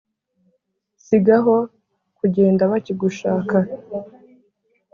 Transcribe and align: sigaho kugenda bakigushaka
sigaho 1.05 1.55
kugenda 2.17 2.63
bakigushaka 2.71 3.55